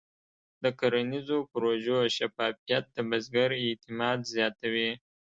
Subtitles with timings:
[0.63, 4.89] د کرنیزو پروژو شفافیت د بزګر اعتماد زیاتوي.